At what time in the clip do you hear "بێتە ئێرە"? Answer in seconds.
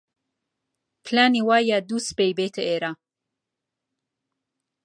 2.37-2.91